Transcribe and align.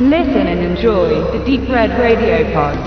Listen 0.00 0.46
and 0.46 0.60
enjoy 0.60 1.08
the 1.32 1.44
Deep 1.44 1.68
Red 1.68 1.90
Radio 1.98 2.44
Pod. 2.52 2.78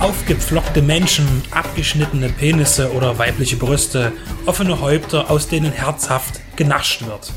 Aufgepflockte 0.00 0.80
Menschen, 0.80 1.26
abgeschnittene 1.50 2.30
Penisse 2.30 2.90
oder 2.92 3.18
weibliche 3.18 3.56
Brüste, 3.56 4.12
offene 4.46 4.80
Häupter, 4.80 5.30
aus 5.30 5.48
denen 5.48 5.72
herzhaft 5.72 6.40
genascht 6.56 7.04
wird. 7.04 7.34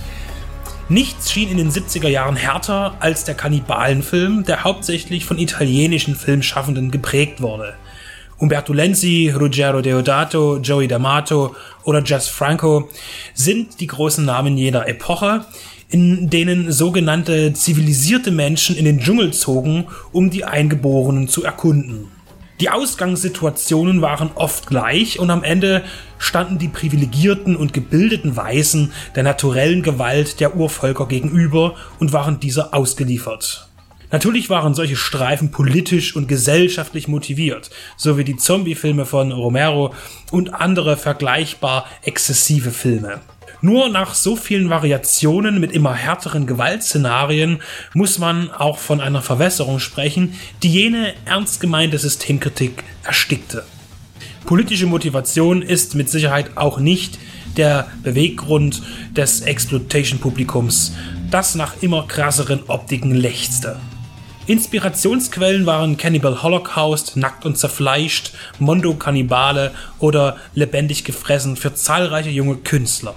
Nichts 0.89 1.33
schien 1.33 1.51
in 1.51 1.57
den 1.57 1.69
70er 1.69 2.07
Jahren 2.07 2.37
härter 2.37 2.95
als 3.01 3.25
der 3.25 3.35
Kannibalenfilm, 3.35 4.45
der 4.45 4.63
hauptsächlich 4.63 5.25
von 5.25 5.37
italienischen 5.37 6.15
Filmschaffenden 6.15 6.91
geprägt 6.91 7.41
wurde. 7.41 7.73
Umberto 8.37 8.71
Lenzi, 8.71 9.33
Ruggero 9.37 9.81
Deodato, 9.81 10.59
Joey 10.59 10.87
D'Amato 10.87 11.55
oder 11.83 12.01
Jess 12.01 12.29
Franco 12.29 12.87
sind 13.33 13.81
die 13.81 13.87
großen 13.87 14.23
Namen 14.23 14.57
jener 14.57 14.87
Epoche, 14.87 15.45
in 15.89 16.29
denen 16.29 16.71
sogenannte 16.71 17.51
zivilisierte 17.51 18.31
Menschen 18.31 18.77
in 18.77 18.85
den 18.85 18.99
Dschungel 18.99 19.33
zogen, 19.33 19.87
um 20.13 20.29
die 20.29 20.45
Eingeborenen 20.45 21.27
zu 21.27 21.43
erkunden. 21.43 22.16
Die 22.59 22.71
Ausgangssituationen 22.71 24.01
waren 24.01 24.31
oft 24.33 24.65
gleich 24.65 25.19
und 25.19 25.29
am 25.29 25.43
Ende 25.43 25.83
standen 26.17 26.57
die 26.57 26.69
privilegierten 26.69 27.55
und 27.55 27.71
gebildeten 27.71 28.35
Weißen 28.35 28.91
der 29.15 29.21
naturellen 29.21 29.83
Gewalt 29.83 30.39
der 30.39 30.55
Urvölker 30.55 31.05
gegenüber 31.05 31.75
und 31.99 32.13
waren 32.13 32.39
dieser 32.39 32.73
ausgeliefert. 32.73 33.69
Natürlich 34.09 34.49
waren 34.49 34.73
solche 34.73 34.95
Streifen 34.95 35.51
politisch 35.51 36.15
und 36.15 36.27
gesellschaftlich 36.27 37.07
motiviert, 37.07 37.69
so 37.95 38.17
wie 38.17 38.23
die 38.23 38.37
Zombie-Filme 38.37 39.05
von 39.05 39.31
Romero 39.31 39.93
und 40.31 40.53
andere 40.55 40.97
vergleichbar 40.97 41.85
exzessive 42.03 42.71
Filme. 42.71 43.19
Nur 43.61 43.89
nach 43.89 44.13
so 44.13 44.35
vielen 44.35 44.69
Variationen 44.69 45.59
mit 45.59 45.71
immer 45.71 45.95
härteren 45.95 46.45
Gewaltszenarien 46.45 47.59
muss 47.93 48.19
man 48.19 48.51
auch 48.51 48.77
von 48.77 49.01
einer 49.01 49.23
Verwässerung 49.23 49.79
sprechen, 49.79 50.35
die 50.61 50.69
jene 50.69 51.13
ernst 51.25 51.59
gemeinte 51.59 51.97
Systemkritik 51.97 52.83
erstickte. 53.03 53.65
Politische 54.45 54.85
Motivation 54.85 55.63
ist 55.63 55.95
mit 55.95 56.07
Sicherheit 56.09 56.55
auch 56.55 56.79
nicht 56.79 57.17
der 57.57 57.87
Beweggrund 58.03 58.83
des 59.15 59.41
Exploitation-Publikums, 59.41 60.93
das 61.31 61.55
nach 61.55 61.81
immer 61.81 62.07
krasseren 62.07 62.61
Optiken 62.67 63.15
lechzte. 63.15 63.79
Inspirationsquellen 64.45 65.65
waren 65.65 65.97
Cannibal 65.97 66.43
Holocaust, 66.43 67.17
Nackt 67.17 67.45
und 67.45 67.57
Zerfleischt, 67.57 68.33
Mondo 68.59 68.93
Kannibale 68.93 69.71
oder 69.99 70.37
Lebendig 70.53 71.03
gefressen 71.03 71.57
für 71.57 71.73
zahlreiche 71.73 72.29
junge 72.29 72.55
Künstler. 72.57 73.15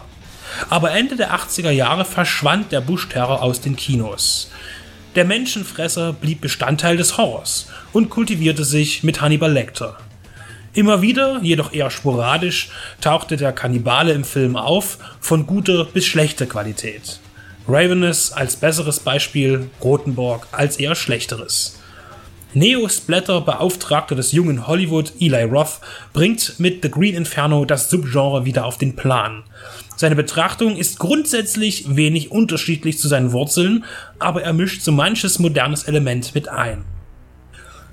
Aber 0.68 0.92
Ende 0.92 1.16
der 1.16 1.34
80er 1.34 1.70
Jahre 1.70 2.04
verschwand 2.04 2.72
der 2.72 2.80
Bush-Terror 2.80 3.42
aus 3.42 3.60
den 3.60 3.76
Kinos. 3.76 4.50
Der 5.14 5.24
Menschenfresser 5.24 6.12
blieb 6.12 6.40
Bestandteil 6.40 6.96
des 6.96 7.16
Horrors 7.16 7.68
und 7.92 8.10
kultivierte 8.10 8.64
sich 8.64 9.02
mit 9.02 9.20
Hannibal 9.20 9.52
Lecter. 9.52 9.96
Immer 10.72 11.02
wieder, 11.02 11.40
jedoch 11.42 11.72
eher 11.72 11.90
sporadisch, 11.90 12.70
tauchte 13.00 13.36
der 13.36 13.52
Kannibale 13.52 14.12
im 14.12 14.22
Film 14.22 14.54
auf, 14.54 14.98
von 15.20 15.46
guter 15.46 15.84
bis 15.84 16.06
schlechter 16.06 16.46
Qualität. 16.46 17.18
Ravenous 17.66 18.30
als 18.30 18.54
besseres 18.54 19.00
Beispiel, 19.00 19.68
Rotenborg 19.82 20.46
als 20.52 20.76
eher 20.76 20.94
schlechteres. 20.94 21.79
Neo-Splatter-Beauftragter 22.54 24.16
des 24.16 24.32
jungen 24.32 24.66
Hollywood, 24.66 25.12
Eli 25.20 25.44
Roth, 25.44 25.80
bringt 26.12 26.58
mit 26.58 26.82
The 26.82 26.90
Green 26.90 27.14
Inferno 27.14 27.64
das 27.64 27.88
Subgenre 27.90 28.44
wieder 28.44 28.66
auf 28.66 28.76
den 28.76 28.96
Plan. 28.96 29.44
Seine 29.96 30.16
Betrachtung 30.16 30.76
ist 30.76 30.98
grundsätzlich 30.98 31.94
wenig 31.94 32.30
unterschiedlich 32.30 32.98
zu 32.98 33.06
seinen 33.06 33.32
Wurzeln, 33.32 33.84
aber 34.18 34.42
er 34.42 34.52
mischt 34.52 34.82
so 34.82 34.90
manches 34.90 35.38
modernes 35.38 35.84
Element 35.84 36.34
mit 36.34 36.48
ein. 36.48 36.84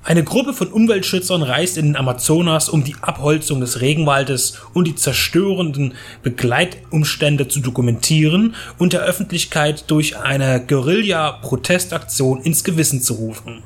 Eine 0.02 0.24
Gruppe 0.24 0.54
von 0.54 0.68
Umweltschützern 0.68 1.42
reist 1.42 1.76
in 1.76 1.86
den 1.86 1.96
Amazonas, 1.96 2.68
um 2.68 2.82
die 2.82 2.96
Abholzung 3.02 3.60
des 3.60 3.80
Regenwaldes 3.80 4.58
und 4.72 4.86
die 4.86 4.94
zerstörenden 4.94 5.94
Begleitumstände 6.22 7.46
zu 7.46 7.60
dokumentieren 7.60 8.54
und 8.78 8.94
der 8.94 9.02
Öffentlichkeit 9.02 9.84
durch 9.90 10.16
eine 10.16 10.64
Guerilla-Protestaktion 10.66 12.40
ins 12.42 12.64
Gewissen 12.64 13.02
zu 13.02 13.14
rufen. 13.14 13.62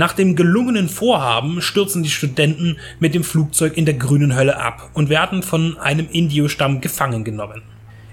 Nach 0.00 0.14
dem 0.14 0.34
gelungenen 0.34 0.88
Vorhaben 0.88 1.60
stürzen 1.60 2.02
die 2.02 2.08
Studenten 2.08 2.78
mit 3.00 3.14
dem 3.14 3.22
Flugzeug 3.22 3.76
in 3.76 3.84
der 3.84 3.92
grünen 3.92 4.34
Hölle 4.34 4.58
ab 4.58 4.88
und 4.94 5.10
werden 5.10 5.42
von 5.42 5.76
einem 5.76 6.08
Indio-Stamm 6.10 6.80
gefangen 6.80 7.22
genommen. 7.22 7.60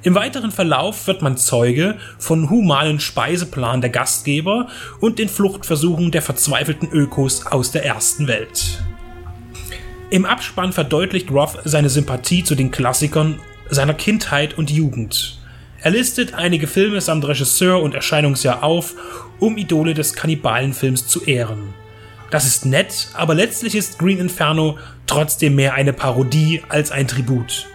Im 0.03 0.13
weiteren 0.13 0.51
Verlauf 0.51 1.07
wird 1.07 1.21
man 1.21 1.37
Zeuge 1.37 1.95
von 2.19 2.49
humanen 2.49 2.99
Speiseplan 2.99 3.79
der 3.79 3.89
Gastgeber 3.89 4.67
und 4.99 5.17
den 5.17 5.29
Fluchtversuchen 5.29 6.11
der 6.11 6.21
verzweifelten 6.21 6.89
Ökos 6.91 7.45
aus 7.45 7.71
der 7.71 7.85
ersten 7.85 8.27
Welt. 8.27 8.83
Im 10.09 10.25
Abspann 10.25 10.73
verdeutlicht 10.73 11.31
Roth 11.31 11.57
seine 11.63 11.87
Sympathie 11.87 12.43
zu 12.43 12.55
den 12.55 12.69
Klassikern 12.69 13.39
seiner 13.69 13.93
Kindheit 13.93 14.57
und 14.57 14.69
Jugend. 14.69 15.36
Er 15.87 15.91
listet 15.91 16.33
einige 16.33 16.67
Filme 16.67 16.99
samt 16.99 17.25
Regisseur 17.25 17.81
und 17.81 17.95
Erscheinungsjahr 17.95 18.61
auf, 18.61 18.95
um 19.39 19.55
Idole 19.55 19.93
des 19.93 20.11
Kannibalenfilms 20.11 21.07
zu 21.07 21.23
ehren. 21.23 21.73
Das 22.29 22.45
ist 22.45 22.65
nett, 22.65 23.07
aber 23.13 23.33
letztlich 23.33 23.73
ist 23.73 23.97
Green 23.97 24.19
Inferno 24.19 24.77
trotzdem 25.05 25.55
mehr 25.55 25.75
eine 25.75 25.93
Parodie 25.93 26.61
als 26.67 26.91
ein 26.91 27.07
Tribut. 27.07 27.67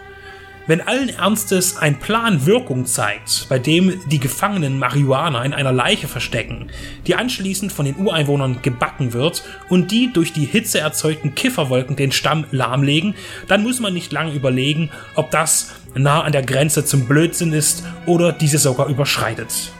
Wenn 0.66 0.80
allen 0.80 1.08
Ernstes 1.08 1.78
ein 1.78 1.98
Plan 1.98 2.46
Wirkung 2.46 2.86
zeigt, 2.86 3.48
bei 3.48 3.58
dem 3.58 3.98
die 4.10 4.20
Gefangenen 4.20 4.78
Marihuana 4.78 5.44
in 5.44 5.54
einer 5.54 5.72
Leiche 5.72 6.06
verstecken, 6.06 6.68
die 7.06 7.16
anschließend 7.16 7.72
von 7.72 7.84
den 7.84 7.96
Ureinwohnern 7.96 8.62
gebacken 8.62 9.12
wird 9.12 9.42
und 9.70 9.90
die 9.90 10.12
durch 10.12 10.32
die 10.32 10.44
Hitze 10.44 10.78
erzeugten 10.78 11.34
Kifferwolken 11.34 11.96
den 11.96 12.12
Stamm 12.12 12.44
lahmlegen, 12.52 13.14
dann 13.48 13.64
muss 13.64 13.80
man 13.80 13.92
nicht 13.92 14.12
lange 14.12 14.34
überlegen, 14.34 14.90
ob 15.16 15.32
das 15.32 15.72
nah 15.94 16.22
an 16.22 16.32
der 16.32 16.42
Grenze 16.42 16.84
zum 16.84 17.06
Blödsinn 17.06 17.52
ist 17.52 17.84
oder 18.06 18.32
diese 18.32 18.58
sogar 18.58 18.88
überschreitet. 18.88 19.72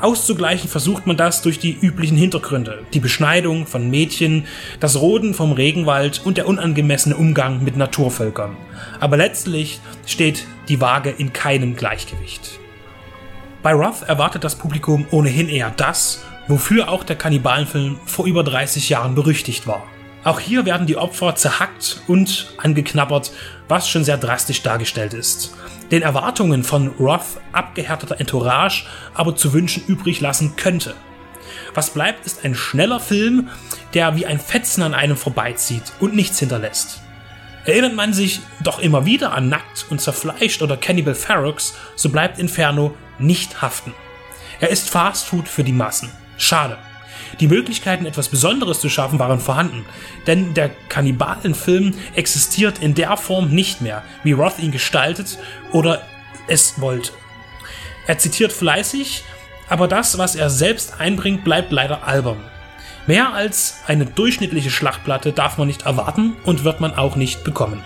Auszugleichen 0.00 0.70
versucht 0.70 1.06
man 1.06 1.18
das 1.18 1.42
durch 1.42 1.58
die 1.58 1.76
üblichen 1.78 2.16
Hintergründe, 2.16 2.84
die 2.94 3.00
Beschneidung 3.00 3.66
von 3.66 3.90
Mädchen, 3.90 4.46
das 4.80 4.98
Roden 4.98 5.34
vom 5.34 5.52
Regenwald 5.52 6.22
und 6.24 6.38
der 6.38 6.48
unangemessene 6.48 7.16
Umgang 7.16 7.62
mit 7.62 7.76
Naturvölkern. 7.76 8.56
Aber 8.98 9.18
letztlich 9.18 9.80
steht 10.06 10.46
die 10.68 10.80
Waage 10.80 11.10
in 11.10 11.34
keinem 11.34 11.76
Gleichgewicht. 11.76 12.58
Bei 13.62 13.74
Roth 13.74 14.02
erwartet 14.06 14.42
das 14.42 14.54
Publikum 14.54 15.06
ohnehin 15.10 15.50
eher 15.50 15.70
das, 15.76 16.24
wofür 16.48 16.88
auch 16.88 17.04
der 17.04 17.16
Kannibalenfilm 17.16 17.98
vor 18.06 18.24
über 18.24 18.42
30 18.42 18.88
Jahren 18.88 19.14
berüchtigt 19.14 19.66
war. 19.66 19.84
Auch 20.22 20.40
hier 20.40 20.66
werden 20.66 20.86
die 20.86 20.96
Opfer 20.96 21.34
zerhackt 21.34 22.02
und 22.06 22.52
angeknabbert, 22.58 23.32
was 23.68 23.88
schon 23.88 24.04
sehr 24.04 24.18
drastisch 24.18 24.62
dargestellt 24.62 25.14
ist 25.14 25.54
den 25.90 26.02
Erwartungen 26.02 26.62
von 26.64 26.88
Roth 26.88 27.40
abgehärteter 27.52 28.20
Entourage 28.20 28.84
aber 29.14 29.34
zu 29.36 29.52
wünschen 29.52 29.84
übrig 29.86 30.20
lassen 30.20 30.56
könnte. 30.56 30.94
Was 31.74 31.90
bleibt, 31.90 32.26
ist 32.26 32.44
ein 32.44 32.54
schneller 32.54 33.00
Film, 33.00 33.48
der 33.94 34.16
wie 34.16 34.26
ein 34.26 34.40
Fetzen 34.40 34.82
an 34.82 34.94
einem 34.94 35.16
vorbeizieht 35.16 35.92
und 36.00 36.14
nichts 36.14 36.38
hinterlässt. 36.38 37.00
Erinnert 37.64 37.94
man 37.94 38.12
sich 38.12 38.40
doch 38.62 38.78
immer 38.80 39.04
wieder 39.04 39.32
an 39.32 39.48
Nackt 39.48 39.86
und 39.90 40.00
Zerfleischt 40.00 40.62
oder 40.62 40.76
Cannibal 40.76 41.14
Ferox, 41.14 41.74
so 41.94 42.08
bleibt 42.08 42.38
Inferno 42.38 42.94
nicht 43.18 43.60
haften. 43.60 43.92
Er 44.60 44.70
ist 44.70 44.90
Fastfood 44.90 45.48
für 45.48 45.64
die 45.64 45.72
Massen. 45.72 46.10
Schade. 46.38 46.78
Die 47.40 47.48
Möglichkeiten, 47.48 48.06
etwas 48.06 48.28
Besonderes 48.28 48.80
zu 48.80 48.88
schaffen, 48.88 49.18
waren 49.18 49.40
vorhanden, 49.40 49.84
denn 50.26 50.54
der 50.54 50.70
Kannibalenfilm 50.88 51.94
existiert 52.14 52.78
in 52.80 52.94
der 52.94 53.16
Form 53.16 53.50
nicht 53.50 53.80
mehr, 53.80 54.02
wie 54.22 54.32
Roth 54.32 54.58
ihn 54.58 54.72
gestaltet 54.72 55.38
oder 55.72 56.02
es 56.48 56.80
wollte. 56.80 57.12
Er 58.06 58.18
zitiert 58.18 58.52
fleißig, 58.52 59.22
aber 59.68 59.86
das, 59.86 60.18
was 60.18 60.34
er 60.34 60.50
selbst 60.50 61.00
einbringt, 61.00 61.44
bleibt 61.44 61.70
leider 61.70 62.06
albern. 62.06 62.38
Mehr 63.06 63.32
als 63.32 63.80
eine 63.86 64.06
durchschnittliche 64.06 64.70
Schlachtplatte 64.70 65.32
darf 65.32 65.58
man 65.58 65.68
nicht 65.68 65.82
erwarten 65.82 66.36
und 66.44 66.64
wird 66.64 66.80
man 66.80 66.94
auch 66.94 67.16
nicht 67.16 67.44
bekommen. 67.44 67.82